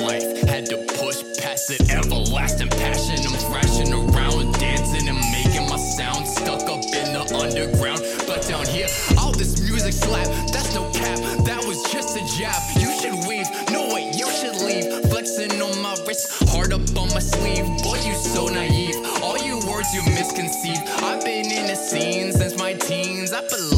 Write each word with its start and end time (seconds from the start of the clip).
life. 0.00 0.24
Had 0.48 0.66
to 0.66 0.76
push 0.98 1.22
past 1.38 1.70
it, 1.70 1.90
everlasting 1.90 2.68
passion. 2.68 3.18
I'm 3.26 3.38
thrashing 3.50 3.92
around, 3.92 4.52
dancing 4.58 5.08
and 5.08 5.18
making 5.32 5.68
my 5.68 5.76
sound. 5.76 6.26
Stuck 6.26 6.62
up 6.62 6.82
in 6.84 7.12
the 7.12 7.24
underground, 7.34 8.00
but 8.26 8.46
down 8.48 8.66
here, 8.66 8.88
all 9.18 9.32
this 9.32 9.60
music 9.60 9.92
slap. 9.92 10.26
That's 10.52 10.74
no 10.74 10.90
cap, 10.92 11.18
that 11.44 11.64
was 11.66 11.82
just 11.92 12.16
a 12.16 12.24
jab. 12.38 12.60
You 12.78 12.90
should 13.00 13.16
weave, 13.28 13.48
no 13.70 13.94
way, 13.94 14.10
you 14.14 14.28
should 14.30 14.56
leave. 14.62 14.86
Flexing 15.10 15.60
on 15.60 15.80
my 15.82 15.96
wrist, 16.06 16.48
hard 16.50 16.72
up 16.72 16.82
on 16.96 17.08
my 17.14 17.20
sleeve. 17.20 17.66
Boy, 17.82 17.98
you 18.04 18.14
so 18.14 18.48
naive. 18.48 18.96
All 19.22 19.38
you 19.38 19.58
words 19.68 19.92
you 19.94 20.02
misconceived. 20.14 20.82
I've 21.02 21.24
been 21.24 21.50
in 21.50 21.66
the 21.66 21.76
scene 21.76 22.32
since 22.32 22.56
my 22.56 22.74
teens. 22.74 23.32
I 23.32 23.40
believe. 23.46 23.77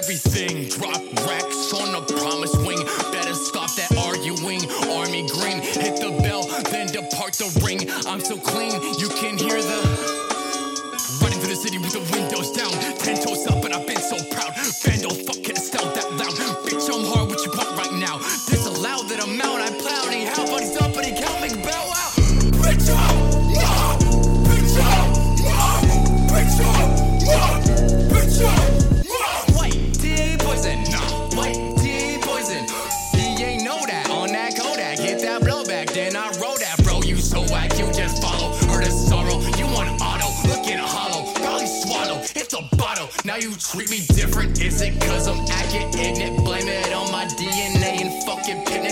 Everything. 0.00 0.66
Drop 0.68 1.02
racks 1.28 1.74
on 1.74 1.94
a 1.94 2.00
promise 2.16 2.56
wing. 2.64 2.80
Better 3.12 3.34
stop 3.34 3.68
that 3.76 3.92
arguing. 4.08 4.64
Army 4.88 5.28
green, 5.28 5.60
hit 5.60 6.00
the 6.00 6.16
bell, 6.24 6.44
then 6.72 6.86
depart 6.86 7.34
the 7.34 7.48
ring. 7.60 7.84
I'm 8.08 8.20
so 8.20 8.38
clean, 8.38 8.72
you 8.96 9.08
can 9.20 9.36
hear 9.36 9.60
the. 9.60 9.80
Running 11.20 11.38
through 11.40 11.52
the 11.52 11.60
city 11.60 11.76
with 11.76 11.92
the 11.92 12.04
windows 12.16 12.50
down. 12.56 12.72
Ten 13.04 13.20
toes 13.20 13.46
up, 13.46 13.62
and 13.64 13.74
I've 13.74 13.86
been 13.86 14.00
so 14.00 14.16
proud. 14.32 14.56
Vandal, 14.80 15.12
fuck 15.28 15.44
style 15.56 15.92
that 15.92 16.08
loud. 16.16 16.32
Bitch, 16.64 16.88
I'm 16.88 17.04
hard, 17.04 17.29
That 35.30 35.42
blowback, 35.42 35.94
then 35.94 36.16
I 36.16 36.26
wrote 36.42 36.58
that, 36.58 36.82
bro. 36.82 37.02
You 37.02 37.14
so 37.14 37.42
whack, 37.54 37.78
you 37.78 37.86
just 37.92 38.20
follow. 38.20 38.50
Heard 38.66 38.82
of 38.82 38.90
sorrow, 38.90 39.38
you 39.54 39.64
want 39.70 39.86
auto, 40.02 40.26
looking 40.50 40.76
hollow, 40.76 41.32
probably 41.34 41.68
swallow. 41.68 42.18
It's 42.34 42.52
a 42.52 42.62
bottle. 42.74 43.08
Now 43.24 43.36
you 43.36 43.54
treat 43.54 43.90
me 43.90 44.00
different. 44.08 44.60
Is 44.60 44.82
it 44.82 45.00
cause 45.00 45.28
I'm 45.28 45.38
acting 45.46 45.86
ignorant? 45.94 46.44
Blame 46.44 46.66
it 46.66 46.92
on 46.92 47.12
my 47.12 47.26
DNA 47.38 48.02
and 48.02 48.24
fucking 48.24 48.64
pin 48.66 48.89